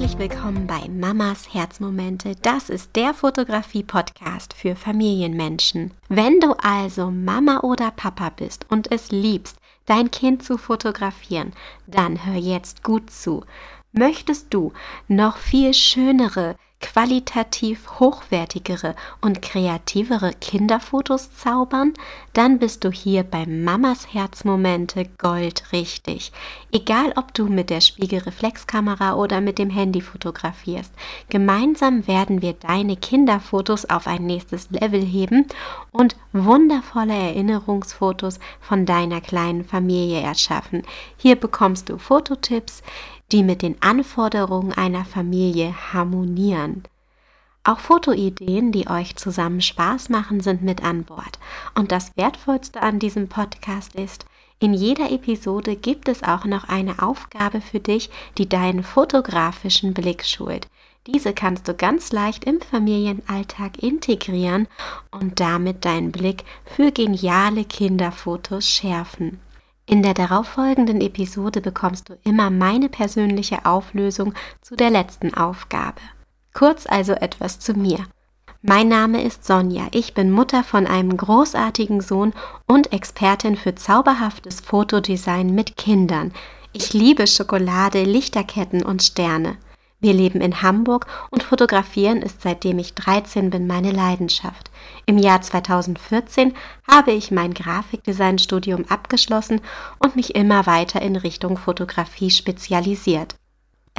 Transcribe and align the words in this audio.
Herzlich 0.00 0.30
willkommen 0.30 0.66
bei 0.66 0.88
Mamas 0.88 1.52
Herzmomente. 1.52 2.34
Das 2.40 2.70
ist 2.70 2.96
der 2.96 3.12
Fotografie-Podcast 3.12 4.54
für 4.54 4.74
Familienmenschen. 4.74 5.90
Wenn 6.08 6.40
du 6.40 6.54
also 6.54 7.10
Mama 7.10 7.60
oder 7.60 7.90
Papa 7.90 8.30
bist 8.30 8.64
und 8.70 8.90
es 8.90 9.10
liebst, 9.10 9.58
dein 9.84 10.10
Kind 10.10 10.42
zu 10.42 10.56
fotografieren, 10.56 11.52
dann 11.86 12.24
hör 12.24 12.36
jetzt 12.36 12.82
gut 12.82 13.10
zu. 13.10 13.44
Möchtest 13.92 14.54
du 14.54 14.72
noch 15.06 15.36
viel 15.36 15.74
schönere, 15.74 16.56
qualitativ 16.80 18.00
hochwertigere 18.00 18.94
und 19.20 19.42
kreativere 19.42 20.32
Kinderfotos 20.40 21.36
zaubern, 21.36 21.92
dann 22.32 22.58
bist 22.58 22.84
du 22.84 22.90
hier 22.90 23.22
bei 23.22 23.46
Mamas 23.46 24.12
Herzmomente 24.12 25.04
Gold 25.18 25.72
richtig. 25.72 26.32
Egal 26.72 27.12
ob 27.16 27.34
du 27.34 27.46
mit 27.46 27.70
der 27.70 27.80
Spiegelreflexkamera 27.80 29.14
oder 29.14 29.40
mit 29.40 29.58
dem 29.58 29.70
Handy 29.70 30.00
fotografierst, 30.00 30.92
gemeinsam 31.28 32.06
werden 32.06 32.42
wir 32.42 32.54
deine 32.54 32.96
Kinderfotos 32.96 33.84
auf 33.84 34.06
ein 34.06 34.26
nächstes 34.26 34.70
Level 34.70 35.04
heben 35.04 35.46
und 35.92 36.16
wundervolle 36.32 37.14
Erinnerungsfotos 37.14 38.40
von 38.60 38.86
deiner 38.86 39.20
kleinen 39.20 39.64
Familie 39.64 40.20
erschaffen. 40.20 40.82
Hier 41.16 41.36
bekommst 41.36 41.88
du 41.88 41.98
Fototipps, 41.98 42.82
die 43.32 43.42
mit 43.42 43.62
den 43.62 43.80
Anforderungen 43.80 44.72
einer 44.72 45.04
Familie 45.04 45.74
harmonieren. 45.92 46.84
Auch 47.62 47.78
Fotoideen, 47.78 48.72
die 48.72 48.88
euch 48.88 49.16
zusammen 49.16 49.60
Spaß 49.60 50.08
machen, 50.08 50.40
sind 50.40 50.62
mit 50.62 50.82
an 50.82 51.04
Bord. 51.04 51.38
Und 51.74 51.92
das 51.92 52.16
Wertvollste 52.16 52.80
an 52.82 52.98
diesem 52.98 53.28
Podcast 53.28 53.94
ist, 53.94 54.24
in 54.58 54.74
jeder 54.74 55.10
Episode 55.10 55.76
gibt 55.76 56.08
es 56.08 56.22
auch 56.22 56.44
noch 56.44 56.64
eine 56.68 57.02
Aufgabe 57.02 57.60
für 57.60 57.80
dich, 57.80 58.10
die 58.38 58.48
deinen 58.48 58.82
fotografischen 58.82 59.94
Blick 59.94 60.24
schult. 60.24 60.68
Diese 61.06 61.32
kannst 61.32 61.66
du 61.66 61.74
ganz 61.74 62.12
leicht 62.12 62.44
im 62.44 62.60
Familienalltag 62.60 63.82
integrieren 63.82 64.68
und 65.10 65.40
damit 65.40 65.86
deinen 65.86 66.12
Blick 66.12 66.44
für 66.64 66.92
geniale 66.92 67.64
Kinderfotos 67.64 68.68
schärfen. 68.68 69.40
In 69.90 70.04
der 70.04 70.14
darauffolgenden 70.14 71.00
Episode 71.00 71.60
bekommst 71.60 72.10
du 72.10 72.18
immer 72.22 72.48
meine 72.48 72.88
persönliche 72.88 73.66
Auflösung 73.66 74.34
zu 74.60 74.76
der 74.76 74.88
letzten 74.88 75.34
Aufgabe. 75.34 76.00
Kurz 76.54 76.86
also 76.86 77.12
etwas 77.14 77.58
zu 77.58 77.74
mir. 77.74 77.98
Mein 78.62 78.86
Name 78.86 79.20
ist 79.24 79.44
Sonja, 79.44 79.88
ich 79.90 80.14
bin 80.14 80.30
Mutter 80.30 80.62
von 80.62 80.86
einem 80.86 81.16
großartigen 81.16 82.02
Sohn 82.02 82.32
und 82.68 82.92
Expertin 82.92 83.56
für 83.56 83.74
zauberhaftes 83.74 84.60
Fotodesign 84.60 85.56
mit 85.56 85.76
Kindern. 85.76 86.32
Ich 86.72 86.92
liebe 86.92 87.26
Schokolade, 87.26 88.04
Lichterketten 88.04 88.84
und 88.84 89.02
Sterne. 89.02 89.56
Wir 90.00 90.14
leben 90.14 90.40
in 90.40 90.62
Hamburg 90.62 91.06
und 91.30 91.42
fotografieren 91.42 92.22
ist 92.22 92.40
seitdem 92.40 92.78
ich 92.78 92.94
13 92.94 93.50
bin 93.50 93.66
meine 93.66 93.90
Leidenschaft. 93.90 94.70
Im 95.04 95.18
Jahr 95.18 95.42
2014 95.42 96.54
habe 96.90 97.12
ich 97.12 97.30
mein 97.30 97.52
Grafikdesignstudium 97.52 98.86
abgeschlossen 98.88 99.60
und 99.98 100.16
mich 100.16 100.34
immer 100.34 100.66
weiter 100.66 101.02
in 101.02 101.16
Richtung 101.16 101.58
Fotografie 101.58 102.30
spezialisiert. 102.30 103.39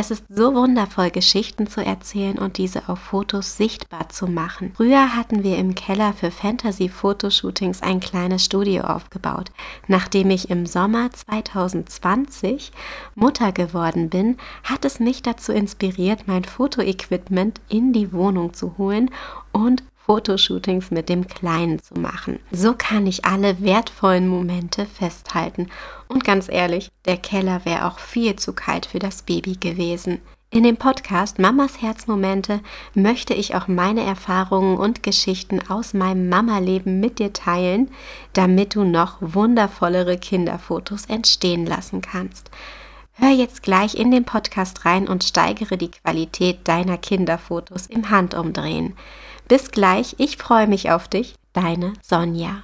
Es 0.00 0.12
ist 0.12 0.26
so 0.28 0.54
wundervoll, 0.54 1.10
Geschichten 1.10 1.66
zu 1.66 1.84
erzählen 1.84 2.38
und 2.38 2.58
diese 2.58 2.88
auf 2.88 3.00
Fotos 3.00 3.56
sichtbar 3.56 4.08
zu 4.10 4.28
machen. 4.28 4.70
Früher 4.76 5.16
hatten 5.16 5.42
wir 5.42 5.58
im 5.58 5.74
Keller 5.74 6.12
für 6.12 6.30
Fantasy-Fotoshootings 6.30 7.82
ein 7.82 7.98
kleines 7.98 8.44
Studio 8.44 8.84
aufgebaut. 8.84 9.50
Nachdem 9.88 10.30
ich 10.30 10.50
im 10.50 10.66
Sommer 10.66 11.10
2020 11.10 12.70
Mutter 13.16 13.50
geworden 13.50 14.08
bin, 14.08 14.36
hat 14.62 14.84
es 14.84 15.00
mich 15.00 15.22
dazu 15.22 15.50
inspiriert, 15.50 16.28
mein 16.28 16.44
Fotoequipment 16.44 17.60
in 17.68 17.92
die 17.92 18.12
Wohnung 18.12 18.54
zu 18.54 18.78
holen 18.78 19.10
und 19.50 19.82
Fotoshootings 20.08 20.90
mit 20.90 21.10
dem 21.10 21.28
Kleinen 21.28 21.82
zu 21.82 21.92
machen. 21.94 22.38
So 22.50 22.72
kann 22.72 23.06
ich 23.06 23.26
alle 23.26 23.60
wertvollen 23.60 24.26
Momente 24.26 24.86
festhalten. 24.86 25.68
Und 26.08 26.24
ganz 26.24 26.48
ehrlich, 26.48 26.90
der 27.04 27.18
Keller 27.18 27.66
wäre 27.66 27.84
auch 27.84 27.98
viel 27.98 28.34
zu 28.36 28.54
kalt 28.54 28.86
für 28.86 28.98
das 28.98 29.20
Baby 29.20 29.56
gewesen. 29.56 30.22
In 30.50 30.62
dem 30.62 30.78
Podcast 30.78 31.38
Mamas 31.38 31.82
Herzmomente 31.82 32.60
möchte 32.94 33.34
ich 33.34 33.54
auch 33.54 33.68
meine 33.68 34.02
Erfahrungen 34.02 34.78
und 34.78 35.02
Geschichten 35.02 35.60
aus 35.68 35.92
meinem 35.92 36.30
Mama-Leben 36.30 37.00
mit 37.00 37.18
dir 37.18 37.34
teilen, 37.34 37.90
damit 38.32 38.76
du 38.76 38.84
noch 38.84 39.18
wundervollere 39.20 40.16
Kinderfotos 40.16 41.04
entstehen 41.04 41.66
lassen 41.66 42.00
kannst. 42.00 42.50
Hör 43.20 43.30
jetzt 43.30 43.64
gleich 43.64 43.96
in 43.96 44.12
den 44.12 44.24
Podcast 44.24 44.84
rein 44.84 45.08
und 45.08 45.24
steigere 45.24 45.76
die 45.76 45.90
Qualität 45.90 46.68
deiner 46.68 46.96
Kinderfotos 46.98 47.86
im 47.86 48.10
Handumdrehen. 48.10 48.96
Bis 49.48 49.72
gleich, 49.72 50.14
ich 50.18 50.36
freue 50.36 50.68
mich 50.68 50.92
auf 50.92 51.08
dich, 51.08 51.34
deine 51.52 51.94
Sonja. 52.00 52.62